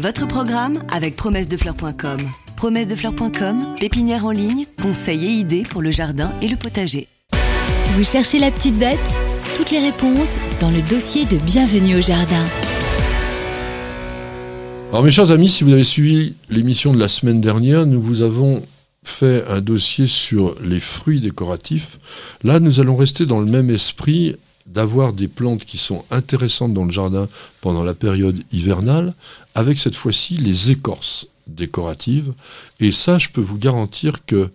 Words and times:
Votre 0.00 0.28
programme 0.28 0.80
avec 0.92 1.16
promessedefleurs.com. 1.16 2.18
Promessedefleurs.com, 2.56 3.74
pépinière 3.80 4.26
en 4.26 4.30
ligne, 4.30 4.64
conseils 4.80 5.26
et 5.26 5.30
idées 5.30 5.64
pour 5.68 5.82
le 5.82 5.90
jardin 5.90 6.32
et 6.40 6.46
le 6.46 6.54
potager. 6.54 7.08
Vous 7.94 8.04
cherchez 8.04 8.38
la 8.38 8.52
petite 8.52 8.78
bête? 8.78 8.98
Toutes 9.56 9.72
les 9.72 9.80
réponses 9.80 10.36
dans 10.60 10.70
le 10.70 10.82
dossier 10.82 11.24
de 11.24 11.36
Bienvenue 11.38 11.96
au 11.96 12.00
jardin. 12.00 12.44
Alors 14.90 15.02
mes 15.02 15.10
chers 15.10 15.32
amis, 15.32 15.48
si 15.48 15.64
vous 15.64 15.72
avez 15.72 15.82
suivi 15.82 16.34
l'émission 16.48 16.92
de 16.92 17.00
la 17.00 17.08
semaine 17.08 17.40
dernière, 17.40 17.84
nous 17.84 18.00
vous 18.00 18.22
avons 18.22 18.62
fait 19.02 19.44
un 19.48 19.60
dossier 19.60 20.06
sur 20.06 20.54
les 20.62 20.78
fruits 20.78 21.20
décoratifs. 21.20 21.98
Là, 22.44 22.60
nous 22.60 22.78
allons 22.78 22.94
rester 22.94 23.26
dans 23.26 23.40
le 23.40 23.50
même 23.50 23.68
esprit 23.68 24.36
d'avoir 24.68 25.12
des 25.12 25.28
plantes 25.28 25.64
qui 25.64 25.78
sont 25.78 26.04
intéressantes 26.10 26.74
dans 26.74 26.84
le 26.84 26.90
jardin 26.90 27.28
pendant 27.60 27.82
la 27.82 27.94
période 27.94 28.42
hivernale, 28.52 29.14
avec 29.54 29.78
cette 29.78 29.96
fois-ci 29.96 30.36
les 30.36 30.70
écorces 30.70 31.26
décoratives. 31.46 32.32
Et 32.78 32.92
ça, 32.92 33.18
je 33.18 33.30
peux 33.30 33.40
vous 33.40 33.58
garantir 33.58 34.24
que 34.26 34.50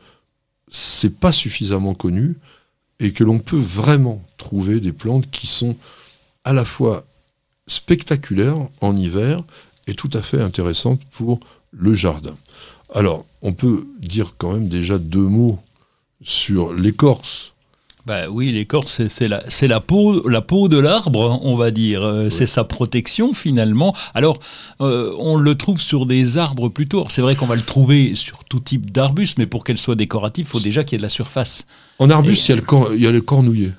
c'est 0.69 1.15
pas 1.15 1.31
suffisamment 1.31 1.95
connu 1.95 2.35
et 2.99 3.11
que 3.11 3.23
l'on 3.23 3.39
peut 3.39 3.59
vraiment 3.59 4.23
trouver 4.37 4.79
des 4.79 4.93
plantes 4.93 5.29
qui 5.31 5.47
sont 5.47 5.75
à 6.43 6.53
la 6.53 6.65
fois 6.65 7.05
spectaculaires 7.67 8.69
en 8.81 8.95
hiver 8.95 9.41
et 9.87 9.95
tout 9.95 10.09
à 10.13 10.21
fait 10.21 10.41
intéressantes 10.41 11.01
pour 11.11 11.39
le 11.71 11.93
jardin. 11.93 12.35
Alors, 12.93 13.25
on 13.41 13.53
peut 13.53 13.87
dire 13.99 14.35
quand 14.37 14.53
même 14.53 14.67
déjà 14.67 14.99
deux 14.99 15.19
mots 15.27 15.59
sur 16.21 16.73
l'écorce 16.73 17.52
bah 18.05 18.27
oui, 18.29 18.51
l'écorce, 18.51 19.07
c'est 19.07 19.29
la, 19.29 19.43
la, 19.61 19.79
peau, 19.79 20.27
la 20.27 20.41
peau 20.41 20.67
de 20.67 20.77
l'arbre, 20.77 21.39
on 21.41 21.55
va 21.55 21.71
dire. 21.71 22.03
Euh, 22.03 22.29
c'est 22.29 22.47
sa 22.47 22.65
protection 22.65 23.33
finalement. 23.33 23.95
Alors, 24.13 24.39
euh, 24.81 25.13
on 25.19 25.37
le 25.37 25.55
trouve 25.55 25.79
sur 25.79 26.05
des 26.05 26.37
arbres 26.37 26.67
plutôt. 26.67 27.05
C'est 27.07 27.21
vrai 27.21 27.37
qu'on 27.37 27.45
va 27.45 27.55
le 27.55 27.61
trouver 27.61 28.13
sur 28.15 28.43
tout 28.43 28.59
type 28.59 28.91
d'arbustes, 28.91 29.37
mais 29.37 29.45
pour 29.45 29.63
qu'elle 29.63 29.77
soit 29.77 29.95
décorative, 29.95 30.45
il 30.45 30.49
faut 30.49 30.59
déjà 30.59 30.83
qu'il 30.83 30.93
y 30.93 30.95
ait 30.95 30.97
de 30.97 31.03
la 31.03 31.09
surface. 31.09 31.65
En 31.97 32.09
arbuste, 32.09 32.49
il, 32.49 32.55
y 32.55 33.07
a 33.07 33.11
le 33.11 33.17
les 33.17 33.21
cornouillers. 33.21 33.71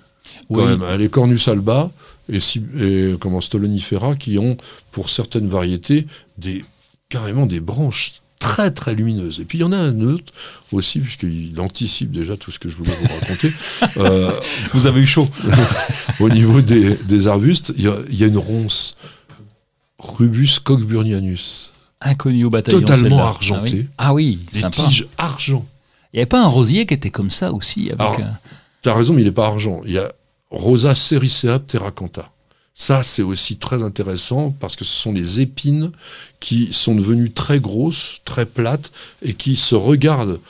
Quand 0.51 0.65
même. 0.65 0.83
Les 0.99 1.11
cornus 1.11 1.49
alba 1.49 1.91
et, 2.33 2.39
et 2.81 3.15
comment, 3.21 3.43
stolonifera 3.43 4.17
qui 4.17 4.39
ont, 4.39 4.57
pour 4.91 5.11
certaines 5.11 5.49
variétés, 5.49 6.07
des, 6.39 6.65
carrément 7.11 7.45
des 7.45 7.61
branches 7.61 8.13
très 8.45 8.71
très 8.71 8.95
lumineuse. 8.95 9.41
Et 9.41 9.45
puis 9.45 9.57
il 9.57 9.63
y 9.63 9.65
en 9.65 9.73
a 9.73 9.79
un 9.79 10.01
autre 10.03 10.33
aussi, 10.71 11.01
puisqu'il 11.01 11.59
anticipe 11.59 12.11
déjà 12.11 12.37
tout 12.37 12.51
ce 12.51 12.59
que 12.59 12.69
je 12.69 12.77
voulais 12.77 12.95
vous 13.01 13.09
raconter. 13.21 13.53
Euh, 13.97 14.33
vous 14.73 14.87
avez 14.87 15.01
eu 15.01 15.07
chaud. 15.07 15.29
au 16.21 16.29
niveau 16.29 16.61
des, 16.61 17.27
arbustes, 17.27 17.73
il 17.77 17.85
y, 17.85 18.25
a, 18.25 18.27
une 18.27 18.39
ronce, 18.39 18.97
Rubus 19.99 20.59
cockburnianus. 20.63 21.71
Inconnu 22.01 22.45
au 22.45 22.51
bataillon. 22.51 22.81
Totalement 22.81 23.21
argenté. 23.21 23.87
Ah 23.99 24.13
oui, 24.13 24.41
ah 24.63 24.69
Des 24.69 24.71
tiges 24.71 25.07
argent. 25.17 25.65
Il 26.13 26.17
n'y 26.17 26.21
avait 26.21 26.27
pas 26.27 26.43
un 26.43 26.49
rosier 26.49 26.87
qui 26.87 26.95
était 26.95 27.11
comme 27.11 27.31
ça 27.31 27.53
aussi 27.53 27.91
avec 27.91 28.25
Tu 28.83 28.89
as 28.89 28.95
raison, 28.95 29.15
mais 29.15 29.23
il 29.23 29.27
n'est 29.27 29.33
pas 29.33 29.47
argent. 29.47 29.83
Il 29.87 29.93
y 29.93 29.99
a 29.99 30.11
Rosa 30.51 30.95
sericea 30.95 31.59
pteracantha. 31.59 32.31
Ça, 32.75 33.05
c'est 33.05 33.23
aussi 33.23 33.57
très 33.57 33.83
intéressant 33.83 34.55
parce 34.59 34.75
que 34.75 34.85
ce 34.85 34.95
sont 34.95 35.13
les 35.13 35.41
épines 35.41 35.93
qui 36.41 36.73
sont 36.73 36.95
devenues 36.95 37.31
très 37.31 37.61
grosses, 37.61 38.21
très 38.25 38.47
plates 38.47 38.91
et 39.23 39.35
qui 39.35 39.55
se 39.55 39.77
regardent 39.77 40.41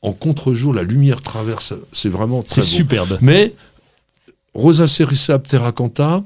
en 0.00 0.12
contre-jour. 0.12 0.72
La 0.72 0.82
lumière 0.82 1.20
traverse. 1.20 1.74
C'est 1.92 2.08
vraiment 2.08 2.42
très 2.42 2.62
C'est 2.62 2.68
superbe. 2.68 3.18
Mais 3.20 3.52
Rosa 4.54 4.88
sericea 4.88 5.38
pteracantha 5.38 6.24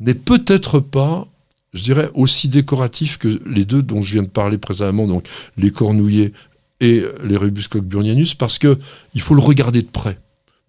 n'est 0.00 0.14
peut-être 0.14 0.80
pas, 0.80 1.26
je 1.72 1.82
dirais, 1.82 2.10
aussi 2.12 2.50
décoratif 2.50 3.16
que 3.16 3.40
les 3.46 3.64
deux 3.64 3.82
dont 3.82 4.02
je 4.02 4.12
viens 4.12 4.22
de 4.22 4.28
parler 4.28 4.58
précédemment, 4.58 5.06
donc 5.06 5.26
les 5.56 5.70
cornouillers 5.70 6.34
et 6.80 7.04
les 7.24 7.36
Rubus 7.38 7.68
cockburnianus, 7.68 8.34
parce 8.34 8.58
que 8.58 8.78
il 9.14 9.22
faut 9.22 9.34
le 9.34 9.40
regarder 9.40 9.80
de 9.80 9.86
près 9.86 10.18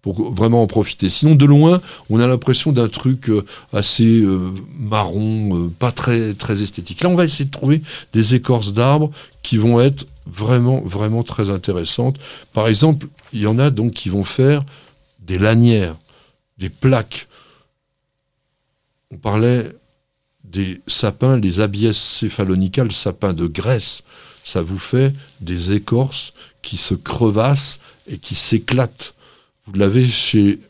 pour 0.06 0.32
vraiment 0.32 0.62
en 0.62 0.68
profiter. 0.68 1.08
Sinon, 1.08 1.34
de 1.34 1.44
loin, 1.44 1.82
on 2.10 2.20
a 2.20 2.28
l'impression 2.28 2.70
d'un 2.70 2.86
truc 2.86 3.28
euh, 3.28 3.44
assez 3.72 4.20
euh, 4.20 4.52
marron, 4.78 5.64
euh, 5.64 5.68
pas 5.68 5.90
très, 5.90 6.32
très 6.32 6.62
esthétique. 6.62 7.02
Là, 7.02 7.08
on 7.08 7.16
va 7.16 7.24
essayer 7.24 7.46
de 7.46 7.50
trouver 7.50 7.82
des 8.12 8.36
écorces 8.36 8.72
d'arbres 8.72 9.10
qui 9.42 9.56
vont 9.56 9.80
être 9.80 10.06
vraiment, 10.24 10.80
vraiment 10.82 11.24
très 11.24 11.50
intéressantes. 11.50 12.18
Par 12.52 12.68
exemple, 12.68 13.08
il 13.32 13.40
y 13.40 13.48
en 13.48 13.58
a 13.58 13.70
donc 13.70 13.94
qui 13.94 14.08
vont 14.08 14.22
faire 14.22 14.64
des 15.18 15.40
lanières, 15.40 15.96
des 16.56 16.70
plaques. 16.70 17.26
On 19.10 19.16
parlait 19.16 19.72
des 20.44 20.80
sapins, 20.86 21.36
les 21.36 21.58
abies 21.58 21.92
céphalonicales, 21.92 22.92
sapins 22.92 23.32
de 23.32 23.48
Grèce. 23.48 24.04
Ça 24.44 24.62
vous 24.62 24.78
fait 24.78 25.12
des 25.40 25.72
écorces 25.72 26.32
qui 26.62 26.76
se 26.76 26.94
crevassent 26.94 27.80
et 28.06 28.18
qui 28.18 28.36
s'éclatent 28.36 29.15
vous 29.66 29.78
l'avez 29.78 30.06
chez 30.06 30.60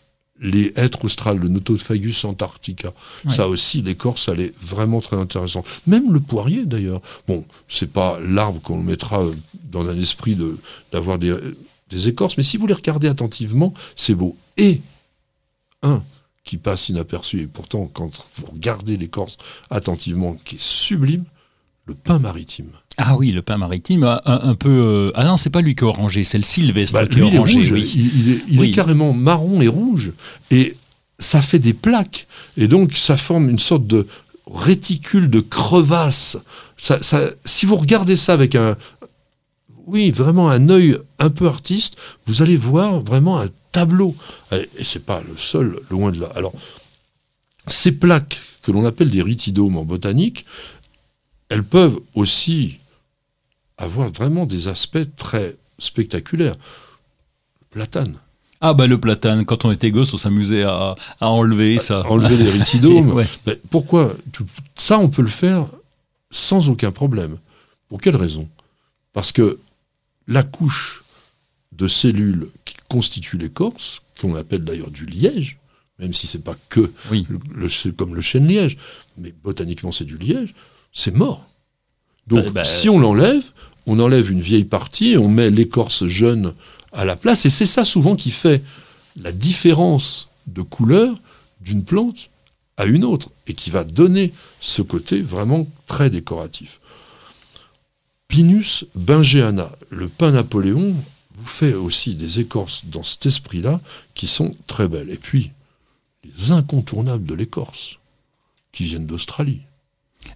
les 0.41 0.73
hêtres 0.77 1.05
australes, 1.05 1.39
le 1.39 1.49
Notophagus 1.49 2.25
antarctica. 2.25 2.93
Ça 3.31 3.49
aussi, 3.49 3.81
l'écorce, 3.83 4.29
elle 4.29 4.41
est 4.41 4.55
vraiment 4.61 5.01
très 5.01 5.17
intéressante. 5.17 5.67
Même 5.87 6.13
le 6.13 6.21
poirier, 6.21 6.67
d'ailleurs. 6.67 7.01
Bon, 7.27 7.45
c'est 7.69 7.91
pas 7.91 8.21
l'arbre 8.21 8.61
qu'on 8.61 8.83
mettra 8.83 9.25
dans 9.71 9.89
un 9.89 9.99
esprit 9.99 10.37
d'avoir 10.93 11.19
des, 11.19 11.35
des 11.91 12.09
écorces, 12.09 12.37
mais 12.37 12.43
si 12.43 12.57
vous 12.57 12.67
les 12.67 12.75
regardez 12.75 13.09
attentivement, 13.09 13.73
c'est 13.95 14.15
beau. 14.15 14.37
Et 14.57 14.81
un 15.83 16.03
qui 16.45 16.59
passe 16.59 16.89
inaperçu, 16.89 17.41
et 17.41 17.47
pourtant, 17.47 17.91
quand 17.93 18.11
vous 18.35 18.47
regardez 18.47 18.97
l'écorce 18.97 19.37
attentivement, 19.71 20.37
qui 20.45 20.57
est 20.57 20.63
sublime, 20.63 21.25
le 21.87 21.95
pain 21.95 22.19
maritime. 22.19 22.73
Ah 22.99 23.17
oui, 23.17 23.31
le 23.31 23.43
pain 23.43 23.59
maritime, 23.59 24.05
un, 24.25 24.55
peu. 24.55 24.71
Euh, 24.71 25.13
ah 25.15 25.25
non, 25.25 25.37
c'est 25.37 25.51
pas 25.51 25.61
lui 25.61 25.75
qui 25.75 25.85
est 25.85 25.87
orangé, 25.87 26.25
c'est 26.25 26.39
le 26.39 26.45
sylvestre 26.45 26.99
bah, 26.99 27.07
qui 27.07 27.21
est 27.21 27.39
orangé. 27.39 27.61
Il, 28.49 28.63
est, 28.63 28.71
carrément 28.71 29.13
marron 29.13 29.61
et 29.61 29.69
rouge. 29.69 30.13
Et 30.51 30.77
ça 31.19 31.43
fait 31.43 31.59
des 31.59 31.75
plaques. 31.75 32.27
Et 32.57 32.69
donc, 32.69 32.97
ça 32.97 33.17
forme 33.17 33.51
une 33.51 33.59
sorte 33.59 33.87
de 33.87 34.07
réticule 34.51 35.29
de 35.29 35.41
crevasse. 35.41 36.39
Ça, 36.79 36.99
si 37.45 37.67
vous 37.67 37.77
regardez 37.77 38.17
ça 38.17 38.33
avec 38.33 38.55
un. 38.55 38.77
Oui, 39.87 40.11
vraiment 40.11 40.51
un 40.51 40.69
œil 40.69 40.99
un 41.21 41.31
peu 41.31 41.47
artiste, 41.47 41.97
vous 42.27 42.43
allez 42.43 42.57
voir 42.57 43.01
vraiment 43.01 43.39
un 43.41 43.47
tableau. 43.71 44.17
Et 44.51 44.67
c'est 44.83 45.05
pas 45.05 45.21
le 45.21 45.37
seul, 45.37 45.79
loin 45.91 46.11
de 46.11 46.21
là. 46.21 46.33
Alors, 46.35 46.53
ces 47.69 47.93
plaques 47.93 48.41
que 48.63 48.73
l'on 48.73 48.85
appelle 48.85 49.11
des 49.11 49.23
ritidomes 49.23 49.77
en 49.77 49.85
botanique, 49.85 50.45
elles 51.49 51.65
peuvent 51.65 51.99
aussi 52.15 52.79
avoir 53.79 54.11
vraiment 54.11 54.47
des 54.47 54.69
aspects 54.69 55.17
très 55.17 55.55
spectaculaires. 55.79 56.57
Platane. 57.71 58.17
Ah 58.61 58.73
bah 58.73 58.87
le 58.87 58.99
platane, 58.99 59.45
quand 59.45 59.65
on 59.67 59.71
était 59.71 59.91
gosse, 59.91 60.15
on 60.15 60.19
s'amusait 60.19 60.63
à, 60.63 60.97
enlever 61.21 61.79
ça. 61.79 62.07
enlever 62.09 62.37
les 62.39 62.51
ritidomes. 62.59 63.23
pourquoi 63.71 64.17
Ça, 64.77 64.99
on 64.99 65.09
peut 65.09 65.23
le 65.23 65.29
faire 65.29 65.67
sans 66.31 66.71
aucun 66.71 66.91
problème. 66.91 67.39
Pour 67.89 68.01
quelle 68.01 68.17
raison? 68.17 68.49
Parce 69.13 69.31
que 69.31 69.59
la 70.27 70.43
couche 70.43 71.05
de 71.73 71.87
cellules 71.87 72.49
qui 72.65 72.77
constitue 72.89 73.37
l'écorce, 73.37 74.01
qu'on 74.21 74.35
appelle 74.35 74.65
d'ailleurs 74.65 74.91
du 74.91 75.05
liège, 75.05 75.59
même 75.99 76.15
si 76.15 76.27
c'est 76.27 76.43
pas 76.43 76.57
que 76.69 76.91
comme 77.97 78.15
le 78.15 78.23
chêne 78.23 78.49
liège, 78.49 78.79
mais 79.19 79.35
botaniquement 79.45 79.93
c'est 79.93 80.05
du 80.05 80.17
liège, 80.17 80.55
c'est 80.97 81.15
mort. 81.15 81.47
Donc, 82.27 82.47
eh 82.49 82.51
ben, 82.51 82.65
si 82.65 82.89
on 82.89 82.99
l'enlève, 82.99 83.45
on 83.87 84.01
enlève 84.01 84.33
une 84.33 84.41
vieille 84.41 84.65
partie 84.65 85.11
et 85.11 85.19
on 85.19 85.29
met 85.29 85.51
l'écorce 85.51 86.07
jeune 86.07 86.55
à 86.93 87.05
la 87.05 87.15
place. 87.15 87.47
Et 87.47 87.51
c'est 87.51 87.67
ça 87.67 87.85
souvent 87.85 88.17
qui 88.17 88.33
fait 88.33 88.63
la 89.15 89.31
différence 89.31 90.29
de 90.49 90.63
couleur 90.63 91.17
d'une 91.61 91.85
plante 91.85 92.31
à 92.77 92.87
une 92.87 93.05
autre 93.05 93.31
et 93.47 93.55
qui 93.55 93.71
va 93.71 93.85
donner 93.85 94.33
ce 94.61 94.83
côté 94.83 95.21
vraiment 95.21 95.69
très 95.87 96.11
décoratif. 96.11 96.81
Pinus 98.27 98.85
bingeana, 98.97 99.71
le 99.91 100.09
pain 100.09 100.33
Napoléon, 100.33 100.95
vous 101.37 101.47
fait 101.47 101.75
aussi 101.75 102.15
des 102.15 102.41
écorces 102.41 102.87
dans 102.87 103.03
cet 103.03 103.27
esprit-là 103.27 103.81
qui 104.15 104.27
sont 104.27 104.55
très 104.67 104.89
belles. 104.89 105.11
Et 105.11 105.17
puis, 105.17 105.53
les 106.25 106.51
incontournables 106.51 107.25
de 107.25 107.35
l'écorce, 107.35 107.99
qui 108.73 108.85
viennent 108.85 109.07
d'Australie 109.07 109.61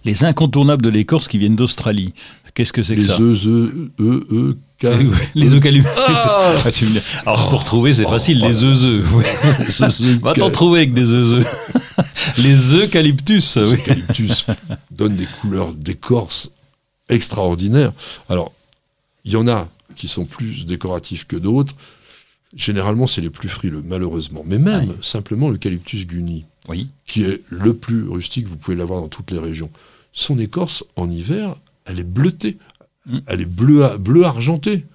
les 0.05 0.23
incontournables 0.23 0.81
de 0.81 0.89
l'écorce 0.89 1.27
qui 1.27 1.37
viennent 1.37 1.55
d'Australie. 1.55 2.13
Qu'est-ce 2.53 2.73
que 2.73 2.83
c'est 2.83 2.95
que 2.95 3.01
ça 3.01 3.17
Les 3.17 3.23
eux, 3.47 3.91
eux, 3.99 4.27
eux, 4.31 4.57
les 5.35 5.53
eucalyptus. 5.53 5.91
Ah 5.95 6.55
Alors 7.25 7.49
pour 7.49 7.63
trouver, 7.63 7.93
c'est 7.93 8.03
facile, 8.03 8.39
les 8.39 8.63
eux, 8.63 9.01
Va 10.21 10.33
t'en 10.33 10.49
trouver 10.49 10.79
avec 10.79 10.93
des 10.93 11.13
eux. 11.13 11.43
les 12.37 12.75
eucalyptus. 12.75 13.57
Les 13.57 13.73
eucalyptus 13.73 14.45
donnent 14.91 15.15
des 15.15 15.27
couleurs 15.39 15.73
d'écorce 15.73 16.51
extraordinaires. 17.09 17.93
Alors, 18.29 18.51
il 19.23 19.31
y 19.31 19.35
en 19.35 19.47
a 19.47 19.69
qui 19.95 20.07
sont 20.07 20.25
plus 20.25 20.65
décoratifs 20.65 21.27
que 21.27 21.35
d'autres. 21.35 21.75
Généralement, 22.55 23.07
c'est 23.07 23.21
les 23.21 23.29
plus 23.29 23.49
frileux, 23.49 23.83
malheureusement. 23.85 24.43
Mais 24.45 24.57
même 24.57 24.93
simplement 25.01 25.49
l'eucalyptus 25.49 26.05
guni, 26.05 26.45
oui. 26.69 26.89
qui 27.05 27.23
est 27.23 27.41
le 27.49 27.73
plus 27.73 28.07
rustique, 28.07 28.47
vous 28.47 28.57
pouvez 28.57 28.75
l'avoir 28.77 29.01
dans 29.01 29.07
toutes 29.09 29.31
les 29.31 29.39
régions. 29.39 29.69
Son 30.13 30.37
écorce, 30.39 30.83
en 30.95 31.09
hiver, 31.09 31.55
elle 31.85 31.99
est 31.99 32.03
bleutée. 32.03 32.57
Mm. 33.05 33.17
Elle 33.27 33.41
est 33.41 33.45
bleu, 33.45 33.87
bleu 33.97 34.25
argenté. 34.25 34.85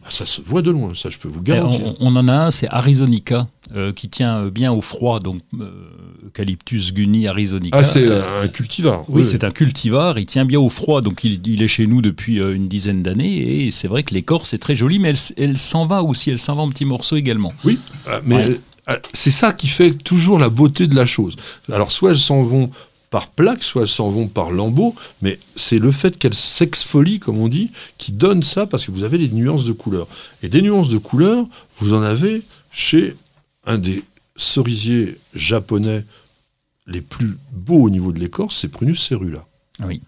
Bah, 0.00 0.08
ça 0.10 0.26
se 0.26 0.40
voit 0.40 0.62
de 0.62 0.70
loin, 0.70 0.92
ça 0.94 1.10
je 1.10 1.18
peux 1.18 1.28
vous 1.28 1.40
Et 1.40 1.44
garantir. 1.44 1.80
On, 1.82 1.96
on 2.00 2.16
en 2.16 2.28
a 2.28 2.32
un, 2.32 2.50
c'est 2.52 2.68
Arizonica, 2.68 3.48
euh, 3.74 3.92
qui 3.92 4.08
tient 4.08 4.36
euh, 4.44 4.50
bien 4.50 4.70
au 4.72 4.80
froid, 4.80 5.18
donc 5.18 5.40
euh, 5.60 5.70
Eucalyptus 6.26 6.92
guni 6.92 7.26
arizonica. 7.26 7.76
Ah, 7.76 7.82
c'est 7.84 8.06
Euh, 8.06 8.44
un 8.44 8.48
cultivar. 8.48 9.04
oui, 9.08 9.24
c'est 9.24 9.42
un 9.44 9.50
cultivar, 9.50 10.18
il 10.18 10.26
tient 10.26 10.44
bien 10.44 10.60
au 10.60 10.68
froid, 10.68 11.00
donc 11.00 11.24
il, 11.24 11.40
il 11.46 11.62
est 11.62 11.68
chez 11.68 11.86
nous 11.88 12.00
depuis 12.00 12.38
une 12.38 12.68
dizaine 12.68 13.02
d'années, 13.02 13.66
et 13.66 13.70
c'est 13.72 13.88
vrai 13.88 14.02
que 14.04 14.14
l'écorce 14.14 14.54
est 14.54 14.58
très 14.58 14.76
jolie, 14.76 14.98
mais 15.00 15.14
elle, 15.36 15.56
s'en 15.58 15.84
va 15.86 16.02
aussi, 16.04 16.30
elle 16.30 16.38
s'en 16.38 16.54
va 16.54 16.62
en 16.62 16.68
petits 16.68 16.84
morceaux 16.84 17.16
également. 17.16 17.52
Oui, 17.64 17.78
ah, 18.06 18.20
mais 18.24 18.36
Ouais. 18.36 18.60
Euh, 18.88 18.98
c'est 19.12 19.30
ça 19.30 19.52
qui 19.52 19.66
fait 19.66 19.92
toujours 19.92 20.38
la 20.38 20.48
beauté 20.48 20.86
de 20.86 20.94
la 20.94 21.06
chose. 21.06 21.36
Alors, 21.70 21.92
soit 21.92 22.10
elles 22.10 22.18
s'en 22.18 22.42
vont 22.42 22.70
par 23.10 23.30
plaques, 23.30 23.64
soit 23.64 23.82
elles 23.82 23.88
s'en 23.88 24.10
vont 24.10 24.28
par 24.28 24.50
lambeaux, 24.50 24.94
mais 25.22 25.38
c'est 25.56 25.78
le 25.78 25.92
fait 25.92 26.18
qu'elles 26.18 26.34
s'exfolient, 26.34 27.20
comme 27.20 27.38
on 27.38 27.48
dit, 27.48 27.70
qui 27.96 28.12
donne 28.12 28.42
ça, 28.42 28.66
parce 28.66 28.84
que 28.84 28.90
vous 28.90 29.04
avez 29.04 29.18
les 29.18 29.28
nuances 29.28 29.64
de 29.64 29.72
couleurs. 29.72 30.08
Et 30.42 30.48
des 30.48 30.62
nuances 30.62 30.90
de 30.90 30.98
couleurs, 30.98 31.46
vous 31.78 31.94
en 31.94 32.02
avez 32.02 32.42
chez 32.70 33.16
un 33.66 33.78
des 33.78 34.04
cerisiers 34.36 35.18
japonais 35.34 36.04
les 36.86 37.00
plus 37.00 37.36
beaux 37.52 37.82
au 37.82 37.90
niveau 37.90 38.12
de 38.12 38.18
l'écorce, 38.18 38.58
c'est 38.58 38.68
Prunus 38.68 39.06
cerula. 39.06 39.46
Oui. 39.84 40.00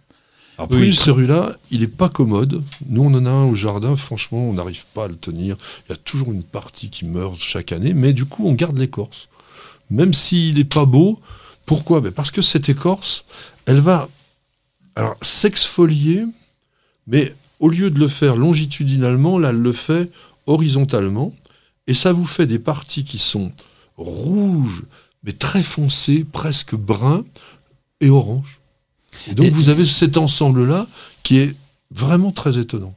Alors, 0.60 0.78
Oui. 0.78 0.94
Cerula, 0.94 1.56
il 1.70 1.80
n'est 1.80 1.86
pas 1.86 2.10
commode. 2.10 2.62
Nous, 2.86 3.02
on 3.02 3.14
en 3.14 3.24
a 3.24 3.30
un 3.30 3.46
au 3.46 3.54
jardin, 3.54 3.96
franchement, 3.96 4.50
on 4.50 4.52
n'arrive 4.52 4.84
pas 4.92 5.04
à 5.04 5.08
le 5.08 5.16
tenir. 5.16 5.56
Il 5.86 5.92
y 5.92 5.94
a 5.94 5.96
toujours 5.96 6.32
une 6.32 6.42
partie 6.42 6.90
qui 6.90 7.06
meurt 7.06 7.40
chaque 7.40 7.72
année, 7.72 7.94
mais 7.94 8.12
du 8.12 8.26
coup, 8.26 8.46
on 8.46 8.52
garde 8.52 8.76
l'écorce. 8.76 9.28
Même 9.88 10.12
s'il 10.12 10.56
n'est 10.56 10.64
pas 10.64 10.84
beau, 10.84 11.18
pourquoi? 11.64 12.02
Ben 12.02 12.12
Parce 12.12 12.30
que 12.30 12.42
cette 12.42 12.68
écorce, 12.68 13.24
elle 13.64 13.80
va 13.80 14.08
alors 14.96 15.16
s'exfolier, 15.22 16.24
mais 17.06 17.34
au 17.58 17.70
lieu 17.70 17.90
de 17.90 17.98
le 17.98 18.08
faire 18.08 18.36
longitudinalement, 18.36 19.38
là, 19.38 19.50
elle 19.50 19.62
le 19.62 19.72
fait 19.72 20.10
horizontalement, 20.46 21.32
et 21.86 21.94
ça 21.94 22.12
vous 22.12 22.26
fait 22.26 22.46
des 22.46 22.58
parties 22.58 23.04
qui 23.04 23.18
sont 23.18 23.50
rouges, 23.96 24.82
mais 25.24 25.32
très 25.32 25.62
foncées, 25.62 26.26
presque 26.30 26.74
bruns 26.74 27.24
et 28.02 28.10
orange. 28.10 28.59
Et 29.30 29.34
donc 29.34 29.46
Et- 29.46 29.50
vous 29.50 29.68
avez 29.68 29.84
cet 29.84 30.16
ensemble-là 30.16 30.86
qui 31.22 31.38
est 31.38 31.54
vraiment 31.94 32.30
très 32.32 32.58
étonnant. 32.58 32.94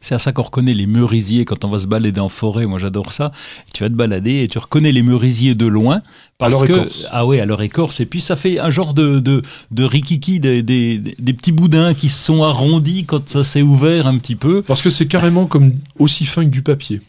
C'est 0.00 0.14
à 0.14 0.18
ça 0.18 0.32
qu'on 0.32 0.42
reconnaît 0.42 0.74
les 0.74 0.86
merisiers 0.86 1.46
quand 1.46 1.64
on 1.64 1.70
va 1.70 1.78
se 1.78 1.86
balader 1.86 2.20
en 2.20 2.28
forêt. 2.28 2.66
Moi, 2.66 2.78
j'adore 2.78 3.12
ça. 3.12 3.32
Tu 3.72 3.82
vas 3.84 3.88
te 3.88 3.94
balader 3.94 4.42
et 4.42 4.48
tu 4.48 4.58
reconnais 4.58 4.92
les 4.92 5.02
merisiers 5.02 5.54
de 5.54 5.64
loin. 5.64 6.02
Parce 6.36 6.52
leur 6.52 6.64
que, 6.66 6.72
écorce. 6.72 7.06
Ah 7.10 7.24
ouais, 7.24 7.40
à 7.40 7.46
leur 7.46 7.62
écorce. 7.62 8.00
Et 8.00 8.04
puis, 8.06 8.20
ça 8.20 8.36
fait 8.36 8.58
un 8.58 8.70
genre 8.70 8.92
de, 8.92 9.18
de, 9.20 9.40
de 9.70 9.84
rikiki, 9.84 10.40
des, 10.40 10.62
des, 10.62 10.98
des 10.98 11.32
petits 11.32 11.52
boudins 11.52 11.94
qui 11.94 12.10
se 12.10 12.22
sont 12.22 12.42
arrondis 12.42 13.04
quand 13.06 13.26
ça 13.30 13.44
s'est 13.44 13.62
ouvert 13.62 14.06
un 14.06 14.18
petit 14.18 14.36
peu. 14.36 14.60
Parce 14.60 14.82
que 14.82 14.90
c'est 14.90 15.06
carrément 15.06 15.46
comme 15.46 15.72
aussi 15.98 16.26
fin 16.26 16.44
que 16.44 16.50
du 16.50 16.60
papier. 16.60 17.00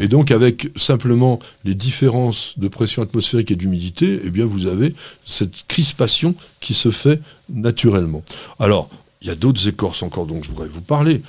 Et 0.00 0.08
donc 0.08 0.30
avec 0.30 0.70
simplement 0.76 1.38
les 1.64 1.74
différences 1.74 2.58
de 2.58 2.68
pression 2.68 3.02
atmosphérique 3.02 3.50
et 3.50 3.56
d'humidité, 3.56 4.18
eh 4.24 4.30
bien 4.30 4.46
vous 4.46 4.66
avez 4.66 4.94
cette 5.26 5.66
crispation 5.66 6.34
qui 6.60 6.72
se 6.72 6.90
fait 6.90 7.20
naturellement. 7.50 8.22
Alors, 8.58 8.88
il 9.20 9.28
y 9.28 9.30
a 9.30 9.34
d'autres 9.34 9.68
écorces 9.68 10.02
encore 10.02 10.26
dont 10.26 10.42
je 10.42 10.48
voudrais 10.48 10.68
vous 10.68 10.80
parler. 10.80 11.22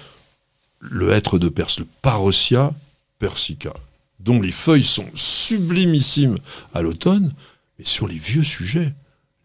Le 0.79 1.11
hêtre 1.11 1.37
de 1.37 1.49
Perse, 1.49 1.79
le 1.79 1.87
Parosia 2.01 2.73
persica, 3.19 3.73
dont 4.19 4.41
les 4.41 4.51
feuilles 4.51 4.83
sont 4.83 5.09
sublimissimes 5.13 6.37
à 6.73 6.81
l'automne, 6.81 7.33
mais 7.77 7.85
sur 7.85 8.07
les 8.07 8.17
vieux 8.17 8.43
sujets, 8.43 8.93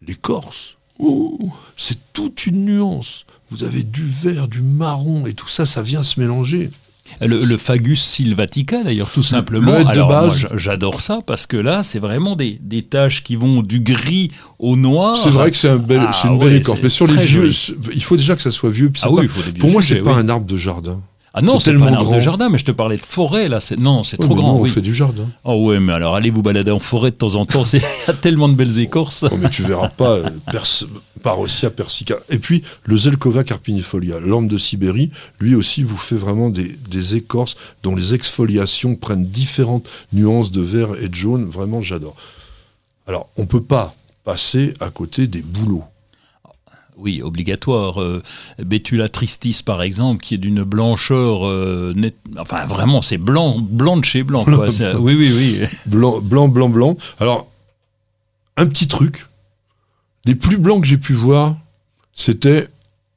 l'écorce, 0.01 0.77
c'est 1.75 2.13
toute 2.13 2.45
une 2.45 2.65
nuance. 2.65 3.25
Vous 3.49 3.63
avez 3.63 3.83
du 3.83 4.05
vert, 4.05 4.47
du 4.47 4.61
marron, 4.61 5.25
et 5.25 5.33
tout 5.33 5.47
ça, 5.47 5.65
ça 5.65 5.81
vient 5.81 6.03
se 6.03 6.19
mélanger. 6.19 6.71
Le, 7.19 7.39
le 7.43 7.57
Fagus 7.57 8.01
sylvatica, 8.01 8.83
d'ailleurs, 8.83 9.09
tout 9.11 9.23
simplement. 9.23 9.77
le 9.77 9.83
de 9.83 9.89
Alors, 9.89 10.07
base. 10.09 10.47
j'adore 10.55 11.01
ça 11.01 11.19
parce 11.25 11.45
que 11.45 11.57
là, 11.57 11.83
c'est 11.83 11.99
vraiment 11.99 12.35
des, 12.35 12.57
des 12.61 12.83
taches 12.83 13.23
qui 13.23 13.35
vont 13.35 13.61
du 13.61 13.79
gris 13.81 14.31
au 14.59 14.75
noir. 14.75 15.17
C'est 15.17 15.29
vrai 15.29 15.51
que 15.51 15.57
c'est 15.57 15.69
un 15.69 15.77
bel, 15.77 16.01
Ah 16.07 16.11
c'est 16.11 16.27
une 16.27 16.39
belle 16.39 16.53
écorce. 16.53 16.79
Mais 16.81 16.89
sur 16.89 17.07
les 17.07 17.17
vieux, 17.17 17.49
joli. 17.51 17.79
il 17.93 18.03
faut 18.03 18.17
déjà 18.17 18.35
que 18.35 18.41
ça 18.41 18.51
soit 18.51 18.69
vieux. 18.69 18.91
Ah 19.01 19.11
oui, 19.11 19.27
pas- 19.27 19.33
pour 19.59 19.71
moi, 19.71 19.81
c'est 19.81 19.95
pas 20.01 20.15
un 20.15 20.29
arbre 20.29 20.45
de 20.45 20.57
jardin. 20.57 20.99
Ah 21.33 21.41
non, 21.41 21.59
c'est 21.59 21.71
pas 21.71 21.77
tellement 21.77 21.85
un 21.85 21.93
arbre 21.93 22.05
de 22.07 22.11
grand. 22.11 22.19
jardin, 22.19 22.49
mais 22.49 22.57
je 22.57 22.65
te 22.65 22.71
parlais 22.71 22.97
de 22.97 23.01
forêt, 23.01 23.47
là. 23.47 23.61
c'est- 23.61 23.77
Non, 23.79 24.03
c'est 24.03 24.17
trop 24.17 24.35
grand. 24.35 24.53
nous, 24.53 24.59
on 24.59 24.61
oui. 24.63 24.69
fait 24.69 24.81
du 24.81 24.93
jardin. 24.93 25.29
Oh 25.45 25.55
ouais, 25.67 25.79
mais 25.79 25.93
alors 25.93 26.15
allez 26.15 26.29
vous 26.29 26.41
balader 26.41 26.71
en 26.71 26.79
forêt 26.79 27.11
de 27.11 27.15
temps 27.15 27.35
en 27.35 27.45
temps, 27.45 27.63
c'est- 27.65 27.77
il 27.77 28.07
y 28.07 28.11
a 28.11 28.13
tellement 28.13 28.49
de 28.49 28.53
belles 28.55 28.79
écorces. 28.79 29.23
Oh, 29.31 29.37
mais 29.37 29.49
tu 29.49 29.63
verras 29.63 29.87
pas 29.89 30.09
euh, 30.17 30.29
Pers- 30.51 30.83
Parosia 31.23 31.69
persica. 31.69 32.15
Et 32.29 32.37
puis, 32.39 32.63
le 32.83 32.97
Zelkova 32.97 33.43
carpinifolia, 33.45 34.19
l'orme 34.19 34.47
de 34.47 34.57
Sibérie, 34.57 35.11
lui 35.39 35.55
aussi 35.55 35.83
vous 35.83 35.95
fait 35.95 36.15
vraiment 36.15 36.49
des, 36.49 36.75
des 36.89 37.15
écorces 37.15 37.55
dont 37.83 37.95
les 37.95 38.13
exfoliations 38.13 38.95
prennent 38.95 39.25
différentes 39.25 39.85
nuances 40.11 40.51
de 40.51 40.61
vert 40.61 40.89
et 41.01 41.07
de 41.07 41.15
jaune. 41.15 41.47
Vraiment, 41.49 41.81
j'adore. 41.81 42.15
Alors, 43.07 43.29
on 43.37 43.45
peut 43.45 43.61
pas 43.61 43.93
passer 44.23 44.73
à 44.79 44.89
côté 44.89 45.27
des 45.27 45.41
bouleaux. 45.41 45.83
Oui, 47.01 47.21
obligatoire. 47.23 47.99
Euh, 47.99 48.21
Betula 48.59 49.09
tristis, 49.09 49.63
par 49.65 49.81
exemple, 49.81 50.21
qui 50.21 50.35
est 50.35 50.37
d'une 50.37 50.63
blancheur 50.63 51.47
euh, 51.47 51.93
nette. 51.95 52.15
Enfin, 52.37 52.65
vraiment, 52.65 53.01
c'est 53.01 53.17
blanc, 53.17 53.57
blanc 53.59 53.97
de 53.97 54.05
chez 54.05 54.21
blanc. 54.21 54.45
Quoi. 54.45 54.69
Oui, 54.99 55.15
oui, 55.15 55.31
oui. 55.35 55.67
Blanc, 55.87 56.21
blanc, 56.21 56.47
blanc, 56.47 56.69
blanc. 56.69 56.95
Alors, 57.19 57.47
un 58.55 58.67
petit 58.67 58.87
truc. 58.87 59.25
Les 60.25 60.35
plus 60.35 60.57
blancs 60.57 60.81
que 60.81 60.87
j'ai 60.87 60.99
pu 60.99 61.13
voir, 61.13 61.55
c'était 62.13 62.67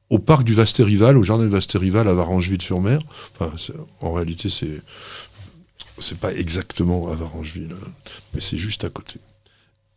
au 0.09 0.17
parc 0.17 0.43
du 0.43 0.55
Vastérival, 0.55 1.17
au 1.17 1.23
jardin 1.23 1.43
du 1.43 1.51
Vastérival 1.51 2.07
à 2.07 2.13
Varangeville-sur-Mer. 2.13 2.99
Enfin, 3.39 3.53
en 4.01 4.13
réalité, 4.13 4.49
c'est 4.49 4.81
c'est 5.99 6.17
pas 6.17 6.33
exactement 6.33 7.09
à 7.09 7.15
Varangeville, 7.15 7.71
hein, 7.71 7.89
mais 8.33 8.41
c'est 8.41 8.57
juste 8.57 8.83
à 8.83 8.89
côté. 8.89 9.19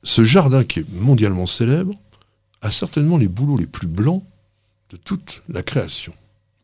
Ce 0.04 0.22
jardin 0.22 0.62
qui 0.62 0.80
est 0.80 0.92
mondialement 0.92 1.46
célèbre 1.46 1.94
a 2.62 2.70
certainement 2.70 3.16
les 3.16 3.28
bouleaux 3.28 3.56
les 3.56 3.66
plus 3.66 3.86
blancs 3.86 4.22
de 4.90 4.96
toute 4.96 5.42
la 5.48 5.62
création. 5.62 6.12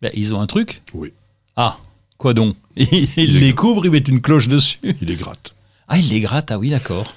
Ben, 0.02 0.10
ils 0.14 0.34
ont 0.34 0.40
un 0.40 0.46
truc 0.46 0.82
Oui. 0.92 1.12
Ah, 1.56 1.78
quoi 2.18 2.34
donc 2.34 2.56
Ils 2.76 3.08
Il 3.16 3.38
les 3.40 3.54
couvrent, 3.54 3.84
ils 3.86 3.90
mettent 3.90 4.08
une 4.08 4.20
cloche 4.20 4.48
dessus. 4.48 4.78
Il 5.00 5.10
est 5.10 5.16
gratte. 5.16 5.54
Ah, 5.88 5.98
ils 5.98 6.08
les 6.08 6.20
grattent, 6.20 6.50
ah 6.50 6.58
oui, 6.58 6.70
d'accord. 6.70 7.14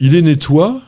Il 0.00 0.12
les 0.12 0.22
nettoie, 0.22 0.80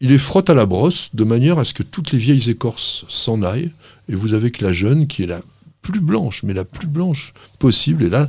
il 0.00 0.08
les 0.10 0.18
frotte 0.18 0.50
à 0.50 0.54
la 0.54 0.66
brosse 0.66 1.10
de 1.14 1.24
manière 1.24 1.58
à 1.58 1.64
ce 1.64 1.72
que 1.74 1.82
toutes 1.82 2.12
les 2.12 2.18
vieilles 2.18 2.50
écorces 2.50 3.04
s'en 3.08 3.42
aillent. 3.42 3.70
Et 4.08 4.14
vous 4.14 4.34
avez 4.34 4.50
que 4.50 4.64
la 4.64 4.72
jeune 4.72 5.06
qui 5.06 5.22
est 5.22 5.26
la 5.26 5.40
plus 5.82 6.00
blanche, 6.00 6.42
mais 6.42 6.52
la 6.54 6.64
plus 6.64 6.86
blanche 6.86 7.32
possible. 7.58 8.04
Et 8.04 8.08
là, 8.10 8.28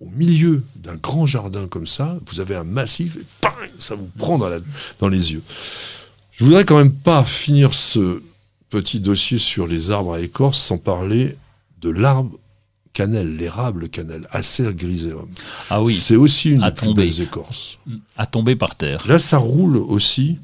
au 0.00 0.08
milieu 0.10 0.62
d'un 0.76 0.96
grand 0.96 1.24
jardin 1.26 1.66
comme 1.68 1.86
ça, 1.86 2.18
vous 2.26 2.40
avez 2.40 2.56
un 2.56 2.64
massif 2.64 3.16
et 3.16 3.24
ça 3.78 3.94
vous 3.94 4.10
prend 4.18 4.36
dans, 4.38 4.48
la- 4.48 4.60
dans 5.00 5.08
les 5.08 5.32
yeux. 5.32 5.42
Je 6.36 6.44
voudrais 6.44 6.64
quand 6.64 6.78
même 6.78 6.92
pas 6.92 7.24
finir 7.24 7.74
ce 7.74 8.22
petit 8.70 8.98
dossier 9.00 9.38
sur 9.38 9.66
les 9.66 9.90
arbres 9.90 10.14
à 10.14 10.20
écorce 10.20 10.60
sans 10.60 10.78
parler 10.78 11.36
de 11.80 11.90
l'arbre 11.90 12.36
cannelle, 12.92 13.36
l'érable 13.36 13.88
cannelle, 13.88 14.26
Acer 14.32 14.72
griseum. 14.74 15.28
Ah 15.70 15.82
oui, 15.82 15.94
C'est 15.94 16.16
aussi 16.16 16.50
une 16.50 16.62
à 16.62 16.70
des 16.70 16.76
plus 16.80 16.94
belles 16.94 17.20
écorces. 17.20 17.78
à 18.16 18.26
tomber 18.26 18.56
par 18.56 18.74
terre. 18.76 19.06
Là, 19.06 19.18
ça 19.18 19.38
roule 19.38 19.76
aussi. 19.76 20.38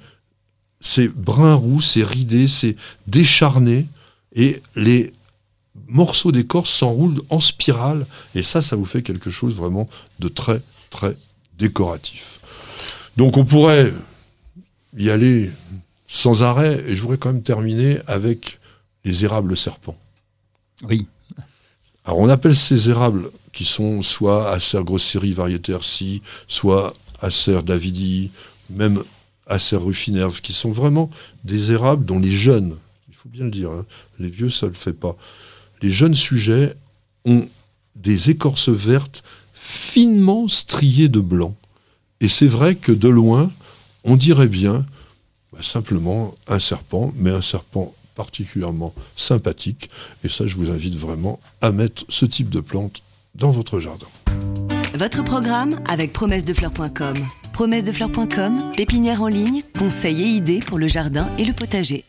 C'est 0.80 1.08
brun 1.08 1.54
roux, 1.54 1.80
c'est 1.80 2.04
ridé, 2.04 2.48
c'est 2.48 2.76
décharné. 3.06 3.86
Et 4.34 4.62
les 4.76 5.12
morceaux 5.88 6.32
d'écorce 6.32 6.70
s'enroulent 6.70 7.20
en 7.30 7.40
spirale. 7.40 8.06
Et 8.34 8.42
ça, 8.42 8.62
ça 8.62 8.76
vous 8.76 8.84
fait 8.84 9.02
quelque 9.02 9.30
chose 9.30 9.54
vraiment 9.56 9.88
de 10.20 10.28
très, 10.28 10.60
très 10.90 11.16
décoratif. 11.58 12.38
Donc, 13.16 13.36
on 13.36 13.44
pourrait 13.44 13.92
y 14.96 15.10
aller 15.10 15.50
sans 16.06 16.42
arrêt. 16.42 16.82
Et 16.86 16.94
je 16.94 17.02
voudrais 17.02 17.18
quand 17.18 17.32
même 17.32 17.42
terminer 17.42 17.98
avec 18.06 18.58
les 19.04 19.24
érables 19.24 19.56
serpents. 19.56 19.98
Oui. 20.82 21.06
Alors 22.04 22.18
on 22.18 22.28
appelle 22.28 22.56
ces 22.56 22.88
érables 22.90 23.30
qui 23.52 23.64
sont 23.64 24.02
soit 24.02 24.50
Acer 24.52 24.82
grosserie 24.82 25.32
variété 25.32 25.72
RC, 25.72 26.22
soit 26.48 26.94
Acer 27.20 27.62
davidi, 27.62 28.30
même 28.70 29.02
Acer 29.46 29.76
rufinerve, 29.76 30.40
qui 30.40 30.52
sont 30.52 30.70
vraiment 30.70 31.10
des 31.44 31.72
érables 31.72 32.04
dont 32.04 32.18
les 32.18 32.32
jeunes, 32.32 32.76
il 33.08 33.14
faut 33.14 33.28
bien 33.28 33.44
le 33.44 33.50
dire, 33.50 33.70
hein, 33.70 33.84
les 34.18 34.28
vieux 34.28 34.50
ça 34.50 34.66
ne 34.66 34.70
le 34.70 34.76
fait 34.76 34.92
pas, 34.92 35.16
les 35.82 35.90
jeunes 35.90 36.14
sujets 36.14 36.74
ont 37.24 37.46
des 37.96 38.30
écorces 38.30 38.68
vertes 38.68 39.22
finement 39.52 40.48
striées 40.48 41.08
de 41.08 41.20
blanc. 41.20 41.54
Et 42.20 42.28
c'est 42.28 42.46
vrai 42.46 42.74
que 42.74 42.92
de 42.92 43.08
loin, 43.08 43.50
on 44.04 44.16
dirait 44.16 44.48
bien 44.48 44.86
bah, 45.52 45.60
simplement 45.62 46.34
un 46.48 46.58
serpent, 46.58 47.12
mais 47.16 47.30
un 47.30 47.42
serpent 47.42 47.94
particulièrement 48.14 48.94
sympathique. 49.16 49.90
Et 50.24 50.28
ça, 50.28 50.46
je 50.46 50.56
vous 50.56 50.70
invite 50.70 50.96
vraiment 50.96 51.40
à 51.60 51.72
mettre 51.72 52.04
ce 52.08 52.26
type 52.26 52.50
de 52.50 52.60
plante 52.60 53.02
dans 53.34 53.50
votre 53.50 53.80
jardin. 53.80 54.06
Votre 54.94 55.22
programme 55.24 55.80
avec 55.88 56.12
promessedefleurs.com. 56.12 57.14
Promessedefleurs.com, 57.52 58.72
pépinière 58.76 59.22
en 59.22 59.28
ligne, 59.28 59.62
conseils 59.78 60.22
et 60.22 60.26
idées 60.26 60.60
pour 60.60 60.78
le 60.78 60.88
jardin 60.88 61.28
et 61.38 61.44
le 61.44 61.52
potager. 61.52 62.04